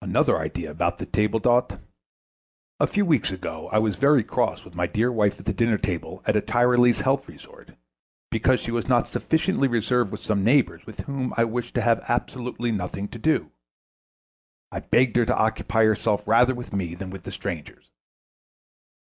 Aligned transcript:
Another 0.00 0.38
idea 0.38 0.70
about 0.70 0.98
the 0.98 1.06
table 1.06 1.40
d'hôte. 1.40 1.80
A 2.78 2.86
few 2.86 3.04
weeks 3.04 3.32
ago 3.32 3.68
I 3.72 3.80
was 3.80 3.96
very 3.96 4.22
cross 4.22 4.64
with 4.64 4.76
my 4.76 4.86
dear 4.86 5.10
wife 5.10 5.40
at 5.40 5.44
the 5.44 5.52
dinner 5.52 5.76
table 5.76 6.22
at 6.24 6.36
a 6.36 6.40
Tyrolese 6.40 7.00
health 7.00 7.26
resort, 7.28 7.70
because 8.30 8.60
she 8.60 8.70
was 8.70 8.86
not 8.86 9.08
sufficiently 9.08 9.66
reserved 9.66 10.12
with 10.12 10.20
some 10.20 10.44
neighbors 10.44 10.86
with 10.86 11.00
whom 11.00 11.34
I 11.36 11.42
wished 11.46 11.74
to 11.74 11.80
have 11.82 12.04
absolutely 12.08 12.70
nothing 12.70 13.08
to 13.08 13.18
do. 13.18 13.50
I 14.70 14.78
begged 14.78 15.16
her 15.16 15.26
to 15.26 15.36
occupy 15.36 15.82
herself 15.84 16.22
rather 16.28 16.54
with 16.54 16.72
me 16.72 16.94
than 16.94 17.10
with 17.10 17.24
the 17.24 17.32
strangers. 17.32 17.90